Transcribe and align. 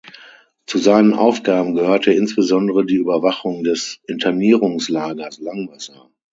Zu 0.65 0.79
seinen 0.79 1.13
Aufgaben 1.13 1.75
gehörte 1.75 2.11
insbesondere 2.11 2.87
die 2.87 2.95
Überwachung 2.95 3.63
des 3.63 3.99
Internierungslagers 4.07 5.37
Langwasser. 5.37 6.09